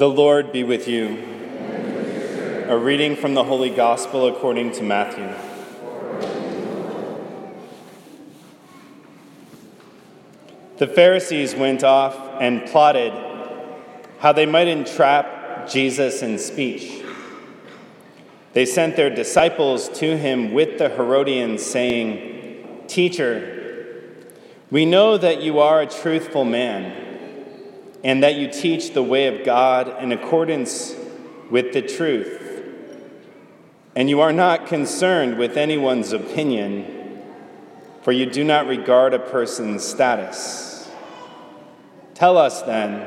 [0.00, 1.08] The Lord be with you.
[2.68, 5.28] A reading from the Holy Gospel according to Matthew.
[10.78, 13.12] The Pharisees went off and plotted
[14.20, 17.04] how they might entrap Jesus in speech.
[18.54, 24.16] They sent their disciples to him with the Herodians, saying, Teacher,
[24.70, 26.99] we know that you are a truthful man
[28.02, 30.94] and that you teach the way of God in accordance
[31.50, 32.38] with the truth.
[33.94, 37.22] And you are not concerned with anyone's opinion,
[38.02, 40.88] for you do not regard a person's status.
[42.14, 43.00] Tell us then,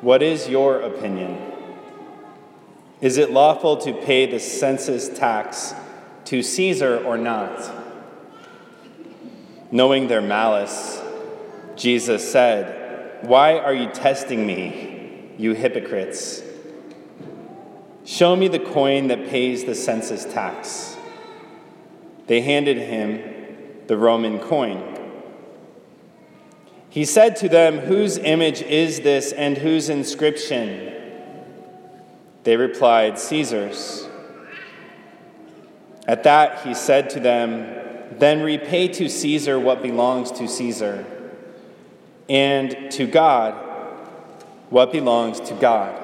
[0.00, 1.38] what is your opinion?
[3.00, 5.74] Is it lawful to pay the census tax
[6.26, 7.70] to Caesar or not?
[9.70, 11.00] Knowing their malice,
[11.76, 12.83] Jesus said,
[13.26, 16.42] why are you testing me, you hypocrites?
[18.04, 20.96] Show me the coin that pays the census tax.
[22.26, 23.22] They handed him
[23.86, 24.90] the Roman coin.
[26.90, 30.92] He said to them, Whose image is this and whose inscription?
[32.44, 34.06] They replied, Caesar's.
[36.06, 41.06] At that, he said to them, Then repay to Caesar what belongs to Caesar
[42.28, 43.54] and to God
[44.70, 46.00] what belongs to God.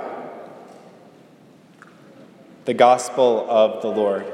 [2.67, 4.27] The Gospel of the Lord.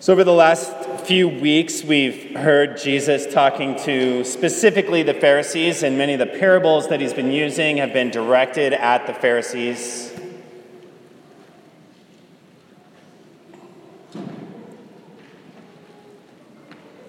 [0.00, 5.98] So, over the last few weeks, we've heard Jesus talking to specifically the Pharisees, and
[5.98, 10.12] many of the parables that he's been using have been directed at the Pharisees.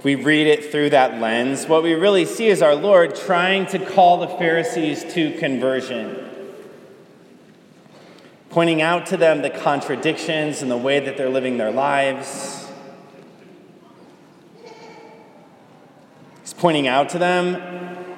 [0.03, 3.79] we read it through that lens, what we really see is our Lord trying to
[3.79, 6.29] call the Pharisees to conversion,
[8.51, 12.64] pointing out to them the contradictions in the way that they're living their lives
[16.65, 17.53] pointing out to them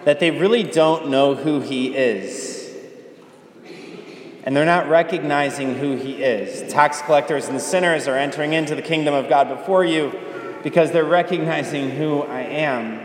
[0.05, 2.73] that they really don't know who he is.
[4.45, 6.71] And they're not recognizing who he is.
[6.71, 10.17] Tax collectors and sinners are entering into the kingdom of God before you
[10.63, 13.01] because they're recognizing who I am.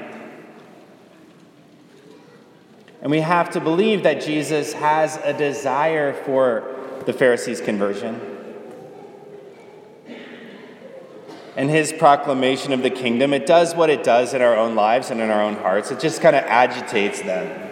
[3.01, 8.32] And we have to believe that Jesus has a desire for the Pharisees' conversion.
[11.63, 15.13] And his proclamation of the kingdom, it does what it does in our own lives
[15.13, 15.93] and in our own hearts.
[15.93, 17.71] It just kind of agitates them.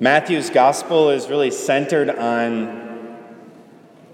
[0.00, 3.18] Matthew's gospel is really centered on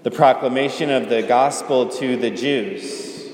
[0.03, 3.29] the proclamation of the gospel to the Jews.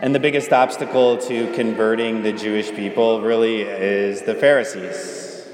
[0.00, 5.46] And the biggest obstacle to converting the Jewish people really is the Pharisees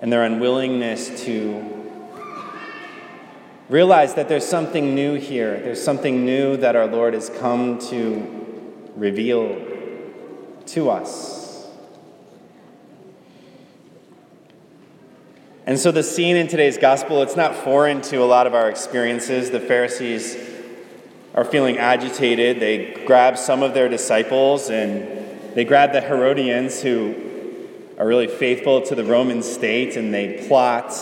[0.00, 1.77] and their unwillingness to
[3.68, 5.60] Realize that there's something new here.
[5.60, 9.62] There's something new that our Lord has come to reveal
[10.66, 11.66] to us.
[15.66, 18.70] And so the scene in today's gospel, it's not foreign to a lot of our
[18.70, 19.50] experiences.
[19.50, 20.34] The Pharisees
[21.34, 22.60] are feeling agitated.
[22.60, 27.14] They grab some of their disciples and they grab the Herodians who
[27.98, 30.94] are really faithful to the Roman state and they plot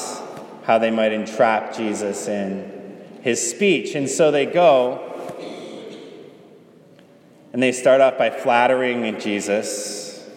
[0.67, 3.95] how they might entrap Jesus in his speech.
[3.95, 5.01] And so they go
[7.53, 10.29] and they start off by flattering Jesus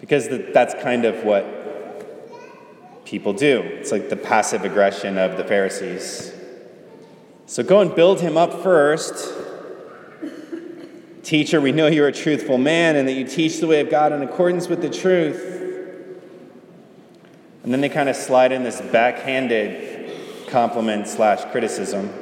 [0.00, 3.60] because that's kind of what people do.
[3.60, 6.32] It's like the passive aggression of the Pharisees.
[7.44, 9.30] So go and build him up first.
[11.22, 14.10] Teacher, we know you're a truthful man and that you teach the way of God
[14.12, 15.61] in accordance with the truth.
[17.62, 22.12] And then they kind of slide in this backhanded compliment slash criticism.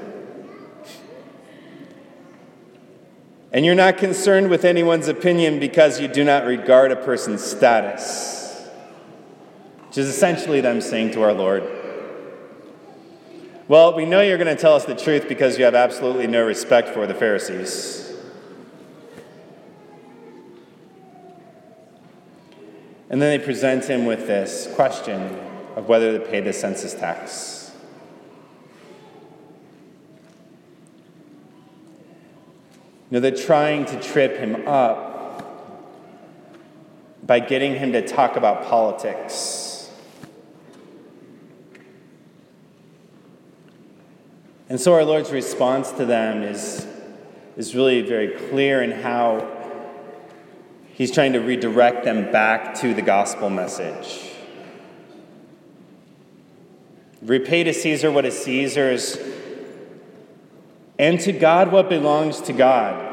[3.52, 8.68] And you're not concerned with anyone's opinion because you do not regard a person's status,
[9.88, 11.64] which is essentially them saying to our Lord,
[13.66, 16.44] Well, we know you're going to tell us the truth because you have absolutely no
[16.44, 18.09] respect for the Pharisees.
[23.10, 25.36] And then they present him with this question
[25.74, 27.72] of whether to pay the census tax.
[33.10, 35.08] You know, they're trying to trip him up
[37.26, 39.90] by getting him to talk about politics.
[44.68, 46.86] And so our Lord's response to them is,
[47.56, 49.59] is really very clear in how
[51.00, 54.34] he's trying to redirect them back to the gospel message.
[57.22, 59.16] Repay to Caesar what is Caesar's,
[60.98, 63.06] and to God what belongs to God.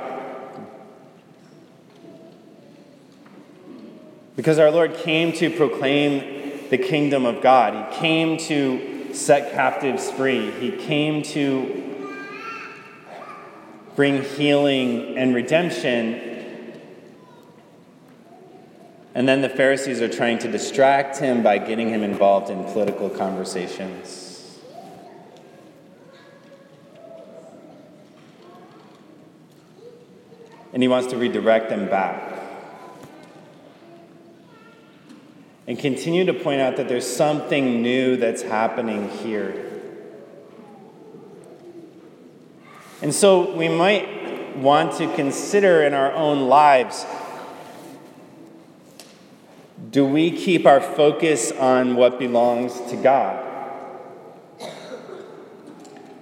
[4.36, 10.12] Because our Lord came to proclaim the kingdom of God, He came to set captives
[10.12, 12.04] free, He came to
[13.96, 16.37] bring healing and redemption.
[19.18, 23.10] And then the Pharisees are trying to distract him by getting him involved in political
[23.10, 24.60] conversations.
[30.72, 32.40] And he wants to redirect them back.
[35.66, 39.82] And continue to point out that there's something new that's happening here.
[43.02, 47.04] And so we might want to consider in our own lives
[49.90, 53.44] do we keep our focus on what belongs to God?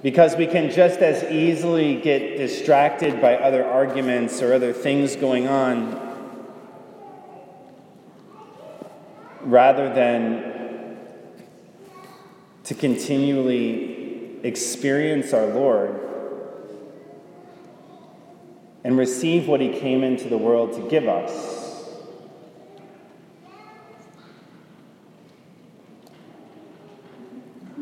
[0.03, 5.47] Because we can just as easily get distracted by other arguments or other things going
[5.47, 5.99] on
[9.41, 10.97] rather than
[12.65, 15.99] to continually experience our Lord
[18.83, 21.64] and receive what He came into the world to give us.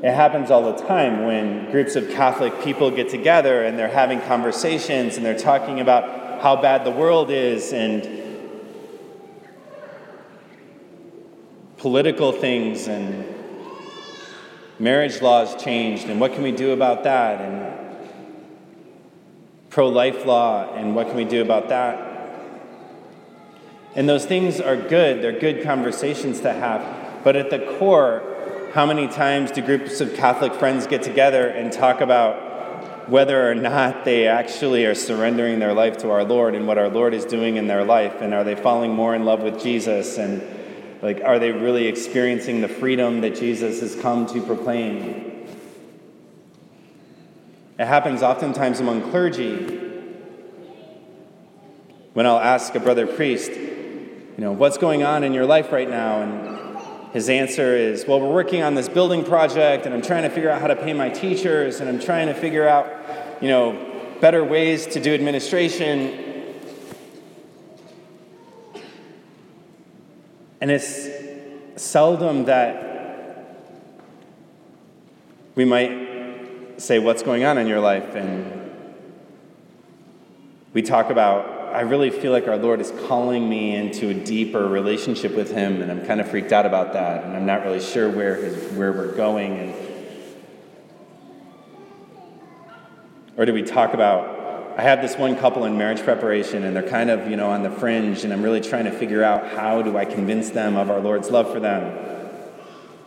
[0.04, 4.20] It happens all the time when groups of Catholic people get together and they're having
[4.20, 8.06] conversations and they're talking about how bad the world is and
[11.78, 13.26] political things and
[14.78, 18.10] marriage laws changed and what can we do about that and
[19.70, 22.10] pro life law and what can we do about that.
[23.96, 28.33] And those things are good, they're good conversations to have, but at the core,
[28.74, 33.54] how many times do groups of Catholic friends get together and talk about whether or
[33.54, 37.24] not they actually are surrendering their life to our Lord and what our Lord is
[37.24, 38.20] doing in their life?
[38.20, 40.18] And are they falling more in love with Jesus?
[40.18, 40.42] And
[41.04, 45.46] like, are they really experiencing the freedom that Jesus has come to proclaim?
[47.78, 49.82] It happens oftentimes among clergy.
[52.14, 55.88] When I'll ask a brother priest, you know, what's going on in your life right
[55.88, 56.24] now?
[56.24, 56.53] And
[57.14, 60.50] his answer is, Well, we're working on this building project, and I'm trying to figure
[60.50, 62.88] out how to pay my teachers, and I'm trying to figure out,
[63.40, 66.32] you know, better ways to do administration.
[70.60, 71.08] And it's
[71.76, 73.60] seldom that
[75.54, 78.16] we might say, What's going on in your life?
[78.16, 78.72] And
[80.74, 84.68] we talk about I really feel like our Lord is calling me into a deeper
[84.68, 87.82] relationship with Him, and I'm kind of freaked out about that, and I'm not really
[87.82, 89.58] sure where, his, where we're going.
[89.58, 89.76] And,
[93.38, 96.88] or do we talk about, I have this one couple in marriage preparation, and they're
[96.88, 99.82] kind of, you know, on the fringe, and I'm really trying to figure out how
[99.82, 101.98] do I convince them of our Lord's love for them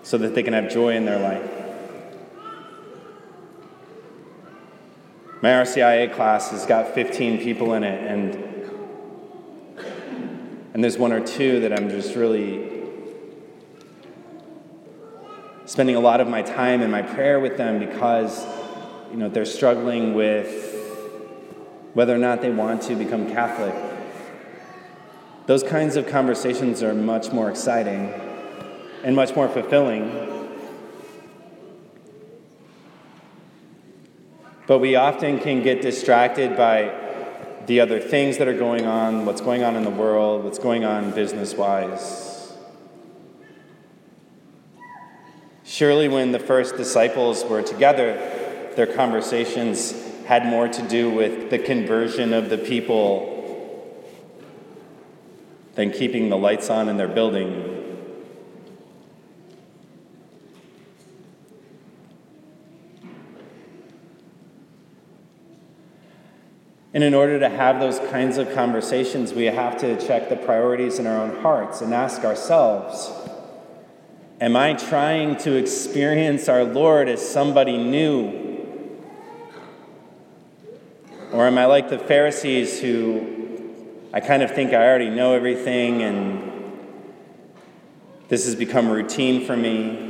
[0.02, 1.52] so that they can have joy in their life.
[5.40, 8.55] My RCIA class has got 15 people in it, and
[10.76, 12.68] and there's one or two that I'm just really
[15.64, 18.44] spending a lot of my time in my prayer with them because
[19.10, 20.74] you know they're struggling with
[21.94, 23.74] whether or not they want to become Catholic.
[25.46, 28.12] Those kinds of conversations are much more exciting
[29.02, 30.10] and much more fulfilling.
[34.66, 37.05] But we often can get distracted by
[37.66, 40.84] the other things that are going on, what's going on in the world, what's going
[40.84, 42.52] on business wise.
[45.64, 48.14] Surely, when the first disciples were together,
[48.76, 49.92] their conversations
[50.26, 53.32] had more to do with the conversion of the people
[55.74, 57.75] than keeping the lights on in their building
[66.96, 70.98] And in order to have those kinds of conversations, we have to check the priorities
[70.98, 73.12] in our own hearts and ask ourselves
[74.40, 78.96] Am I trying to experience our Lord as somebody new?
[81.32, 83.74] Or am I like the Pharisees who
[84.14, 86.72] I kind of think I already know everything and
[88.28, 90.05] this has become routine for me?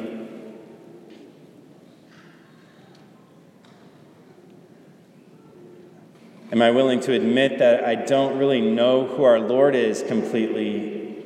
[6.52, 11.24] Am I willing to admit that I don't really know who our Lord is completely?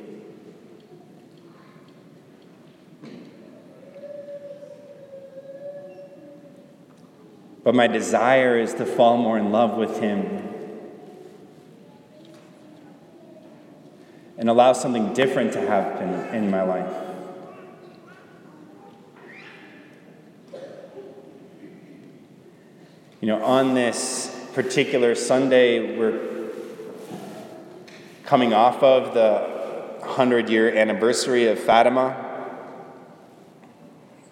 [7.63, 10.49] But my desire is to fall more in love with Him
[14.39, 16.91] and allow something different to happen in my life.
[23.21, 26.49] You know, on this particular Sunday, we're
[28.25, 32.27] coming off of the 100 year anniversary of Fatima.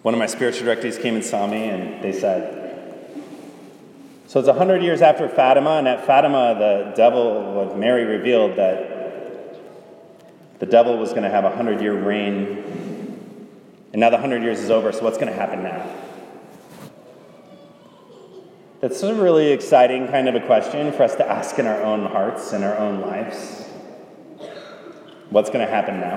[0.02, 2.60] One of my spiritual directors came and saw me, and they said,
[4.26, 9.58] so it's 100 years after Fatima, and at Fatima, the devil, of Mary revealed that
[10.60, 12.64] the devil was going to have a 100 year reign.
[13.92, 16.09] And now the 100 years is over, so what's going to happen now?
[18.80, 22.06] That's a really exciting kind of a question for us to ask in our own
[22.06, 23.66] hearts and our own lives.
[25.28, 26.16] What's going to happen now?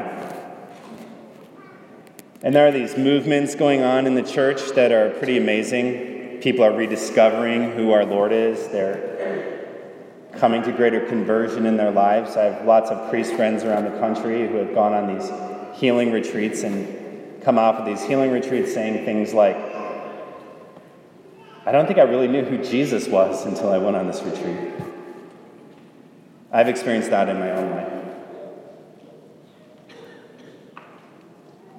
[2.41, 6.39] And there are these movements going on in the church that are pretty amazing.
[6.39, 8.65] People are rediscovering who our Lord is.
[8.69, 9.67] They're
[10.37, 12.37] coming to greater conversion in their lives.
[12.37, 15.29] I have lots of priest friends around the country who have gone on these
[15.77, 19.57] healing retreats and come off of these healing retreats saying things like,
[21.65, 24.73] I don't think I really knew who Jesus was until I went on this retreat.
[26.51, 27.93] I've experienced that in my own life.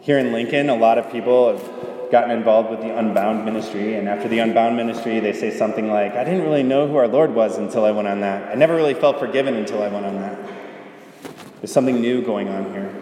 [0.01, 3.97] Here in Lincoln, a lot of people have gotten involved with the Unbound ministry.
[3.97, 7.09] And after the Unbound ministry, they say something like, I didn't really know who our
[7.09, 8.51] Lord was until I went on that.
[8.51, 10.39] I never really felt forgiven until I went on that.
[11.61, 12.95] There's something new going on here.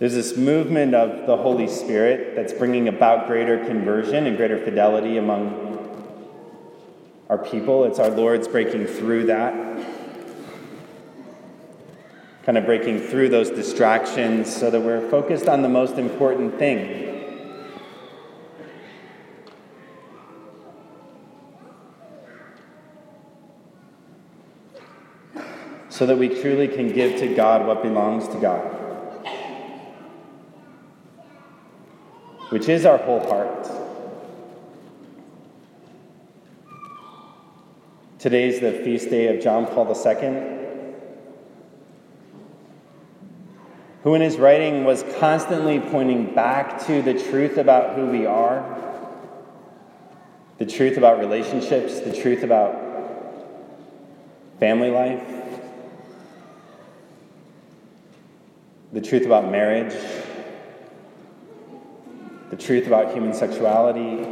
[0.00, 5.18] There's this movement of the Holy Spirit that's bringing about greater conversion and greater fidelity
[5.18, 5.68] among
[7.28, 7.84] our people.
[7.84, 9.54] It's our Lord's breaking through that
[12.50, 17.06] kind of breaking through those distractions so that we're focused on the most important thing.
[25.90, 28.79] So that we truly can give to God what belongs to God,
[32.50, 33.68] which is our whole heart.
[38.18, 40.60] Today is the feast day of John Paul II.
[44.02, 48.64] who in his writing was constantly pointing back to the truth about who we are,
[50.58, 52.80] the truth about relationships, the truth about
[54.58, 55.22] family life,
[58.92, 59.94] the truth about marriage,
[62.50, 64.26] the truth about human sexuality.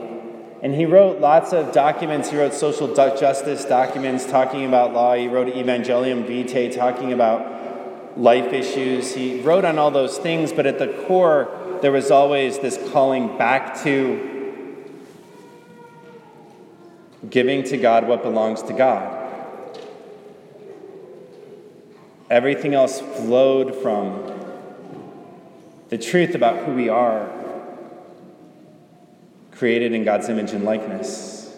[0.61, 2.31] And he wrote lots of documents.
[2.31, 5.15] He wrote social justice documents talking about law.
[5.15, 9.15] He wrote Evangelium Vitae talking about life issues.
[9.15, 11.49] He wrote on all those things, but at the core,
[11.81, 14.35] there was always this calling back to
[17.31, 19.15] giving to God what belongs to God.
[22.31, 24.35] Everything else flowed from
[25.89, 27.31] the truth about who we are,
[29.59, 31.55] created in God's image and likeness.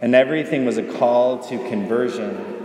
[0.00, 2.58] And everything was a call to conversion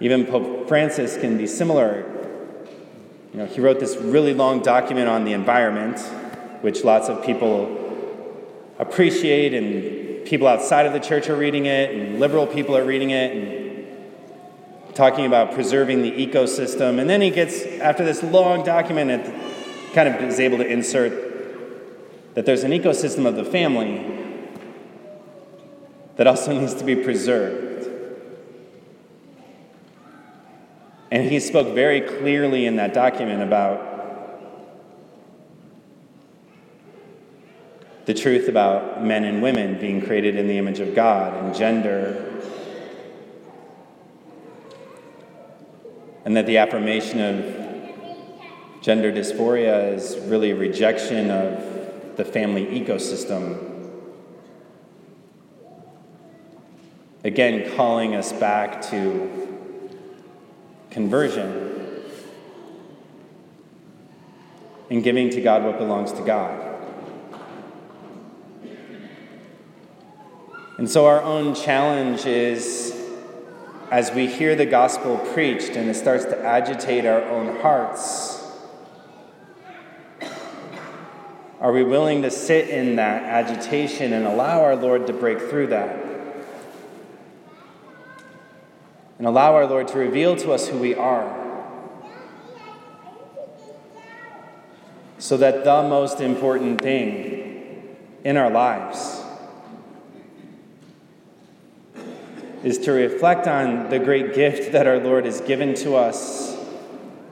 [0.00, 2.06] Even Pope Francis can be similar.
[3.32, 6.00] You know, he wrote this really long document on the environment,
[6.62, 7.76] which lots of people
[8.78, 13.10] appreciate, and people outside of the church are reading it, and liberal people are reading
[13.10, 13.59] it,
[14.94, 17.00] talking about preserving the ecosystem.
[17.00, 22.34] And then he gets, after this long document, it kind of is able to insert
[22.34, 24.06] that there's an ecosystem of the family
[26.16, 27.70] that also needs to be preserved.
[31.10, 33.90] And he spoke very clearly in that document about
[38.06, 42.29] the truth about men and women being created in the image of God and gender.
[46.24, 53.68] And that the affirmation of gender dysphoria is really a rejection of the family ecosystem.
[57.24, 59.50] Again, calling us back to
[60.90, 61.70] conversion,
[64.90, 66.66] and giving to God what belongs to God.
[70.78, 72.99] And so, our own challenge is
[73.90, 78.40] as we hear the gospel preached and it starts to agitate our own hearts,
[81.60, 85.66] are we willing to sit in that agitation and allow our Lord to break through
[85.68, 86.06] that?
[89.18, 91.36] And allow our Lord to reveal to us who we are.
[95.18, 99.19] So that the most important thing in our lives
[102.62, 106.56] is to reflect on the great gift that our Lord has given to us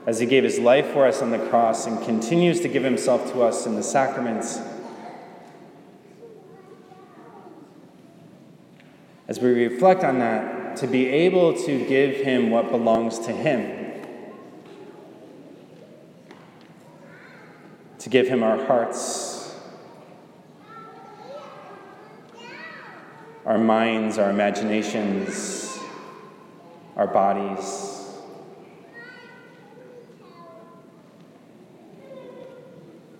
[0.07, 3.31] as He gave His life for us on the cross and continues to give Himself
[3.33, 4.59] to us in the sacraments.
[9.27, 14.03] As we reflect on that, to be able to give Him what belongs to Him.
[17.99, 19.28] To give Him our hearts
[23.49, 25.79] our minds, our imaginations,
[26.95, 28.05] our bodies.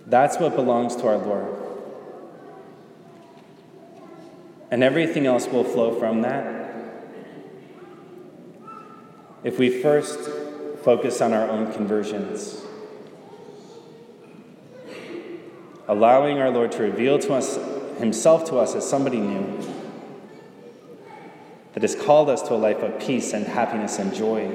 [0.05, 1.55] That's what belongs to our Lord.
[4.69, 6.75] And everything else will flow from that.
[9.43, 10.19] If we first
[10.83, 12.61] focus on our own conversions,
[15.87, 17.57] allowing our Lord to reveal to us
[17.97, 19.78] Himself to us as somebody new
[21.79, 24.53] that has called us to a life of peace and happiness and joy.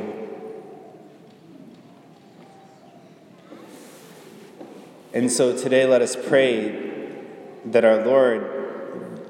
[5.14, 7.22] And so today, let us pray
[7.64, 9.22] that our Lord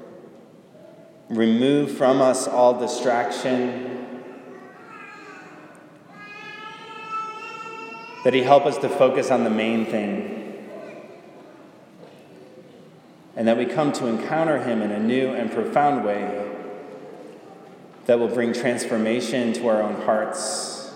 [1.29, 4.25] remove from us all distraction,
[8.25, 10.67] that He help us to focus on the main thing,
[13.37, 16.55] and that we come to encounter Him in a new and profound way
[18.07, 20.93] that will bring transformation to our own hearts,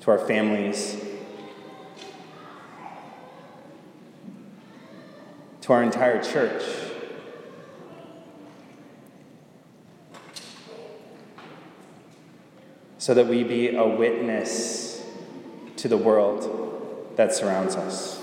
[0.00, 1.04] to our families,
[5.60, 6.62] to our entire church.
[12.98, 15.04] So that we be a witness
[15.76, 18.19] to the world that surrounds us.